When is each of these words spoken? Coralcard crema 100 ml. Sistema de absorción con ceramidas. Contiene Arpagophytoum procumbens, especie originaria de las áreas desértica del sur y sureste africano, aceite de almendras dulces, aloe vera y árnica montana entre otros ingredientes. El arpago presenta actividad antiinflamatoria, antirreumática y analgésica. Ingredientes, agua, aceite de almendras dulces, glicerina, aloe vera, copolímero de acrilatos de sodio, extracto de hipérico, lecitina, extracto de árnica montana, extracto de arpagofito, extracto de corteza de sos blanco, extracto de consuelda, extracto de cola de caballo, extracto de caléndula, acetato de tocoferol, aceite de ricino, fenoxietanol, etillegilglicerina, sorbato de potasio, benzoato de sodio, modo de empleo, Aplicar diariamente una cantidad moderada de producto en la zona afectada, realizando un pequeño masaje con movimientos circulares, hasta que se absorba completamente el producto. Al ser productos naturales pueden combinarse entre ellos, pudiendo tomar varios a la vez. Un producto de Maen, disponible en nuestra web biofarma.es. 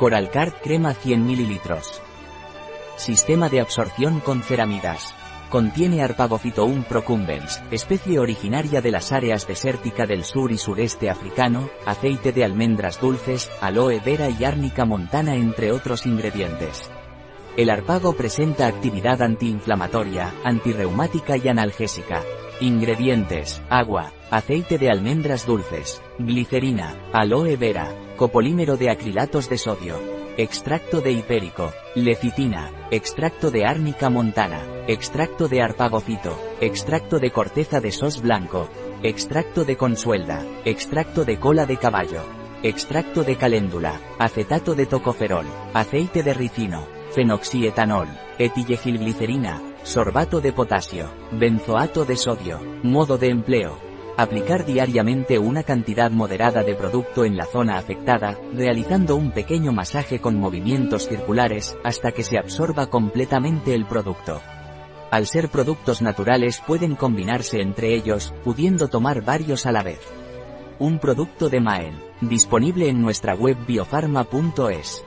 Coralcard 0.00 0.54
crema 0.62 0.94
100 0.94 1.26
ml. 1.26 1.60
Sistema 2.96 3.50
de 3.50 3.60
absorción 3.60 4.20
con 4.20 4.40
ceramidas. 4.40 5.14
Contiene 5.50 6.02
Arpagophytoum 6.02 6.84
procumbens, 6.84 7.62
especie 7.70 8.18
originaria 8.18 8.80
de 8.80 8.92
las 8.92 9.12
áreas 9.12 9.46
desértica 9.46 10.06
del 10.06 10.24
sur 10.24 10.52
y 10.52 10.56
sureste 10.56 11.10
africano, 11.10 11.68
aceite 11.84 12.32
de 12.32 12.44
almendras 12.46 12.98
dulces, 12.98 13.50
aloe 13.60 14.00
vera 14.00 14.30
y 14.30 14.42
árnica 14.42 14.86
montana 14.86 15.34
entre 15.34 15.70
otros 15.70 16.06
ingredientes. 16.06 16.90
El 17.56 17.68
arpago 17.68 18.12
presenta 18.12 18.68
actividad 18.68 19.20
antiinflamatoria, 19.22 20.32
antirreumática 20.44 21.36
y 21.36 21.48
analgésica. 21.48 22.22
Ingredientes, 22.60 23.60
agua, 23.68 24.12
aceite 24.30 24.78
de 24.78 24.88
almendras 24.88 25.46
dulces, 25.46 26.00
glicerina, 26.18 26.94
aloe 27.12 27.56
vera, 27.56 27.88
copolímero 28.16 28.76
de 28.76 28.90
acrilatos 28.90 29.48
de 29.48 29.58
sodio, 29.58 29.96
extracto 30.36 31.00
de 31.00 31.12
hipérico, 31.12 31.72
lecitina, 31.96 32.70
extracto 32.90 33.50
de 33.50 33.66
árnica 33.66 34.10
montana, 34.10 34.60
extracto 34.86 35.48
de 35.48 35.60
arpagofito, 35.60 36.38
extracto 36.60 37.18
de 37.18 37.32
corteza 37.32 37.80
de 37.80 37.90
sos 37.90 38.22
blanco, 38.22 38.68
extracto 39.02 39.64
de 39.64 39.76
consuelda, 39.76 40.44
extracto 40.64 41.24
de 41.24 41.38
cola 41.38 41.66
de 41.66 41.78
caballo, 41.78 42.22
extracto 42.62 43.24
de 43.24 43.36
caléndula, 43.36 44.00
acetato 44.18 44.74
de 44.74 44.86
tocoferol, 44.86 45.46
aceite 45.74 46.22
de 46.22 46.34
ricino, 46.34 46.99
fenoxietanol, 47.14 48.08
etillegilglicerina, 48.38 49.62
sorbato 49.82 50.40
de 50.40 50.52
potasio, 50.52 51.10
benzoato 51.32 52.04
de 52.04 52.16
sodio, 52.16 52.60
modo 52.82 53.18
de 53.18 53.28
empleo, 53.28 53.90
Aplicar 54.20 54.66
diariamente 54.66 55.38
una 55.38 55.62
cantidad 55.62 56.10
moderada 56.10 56.62
de 56.62 56.74
producto 56.74 57.24
en 57.24 57.38
la 57.38 57.46
zona 57.46 57.78
afectada, 57.78 58.38
realizando 58.52 59.16
un 59.16 59.30
pequeño 59.30 59.72
masaje 59.72 60.20
con 60.20 60.38
movimientos 60.38 61.08
circulares, 61.08 61.78
hasta 61.84 62.12
que 62.12 62.22
se 62.22 62.36
absorba 62.36 62.88
completamente 62.88 63.74
el 63.74 63.86
producto. 63.86 64.42
Al 65.10 65.26
ser 65.26 65.48
productos 65.48 66.02
naturales 66.02 66.60
pueden 66.66 66.96
combinarse 66.96 67.62
entre 67.62 67.94
ellos, 67.94 68.34
pudiendo 68.44 68.88
tomar 68.88 69.24
varios 69.24 69.64
a 69.64 69.72
la 69.72 69.82
vez. 69.82 70.00
Un 70.78 70.98
producto 70.98 71.48
de 71.48 71.60
Maen, 71.60 71.98
disponible 72.20 72.90
en 72.90 73.00
nuestra 73.00 73.34
web 73.34 73.56
biofarma.es. 73.66 75.02